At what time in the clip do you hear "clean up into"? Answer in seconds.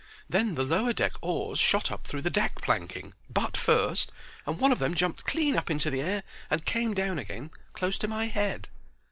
5.25-5.91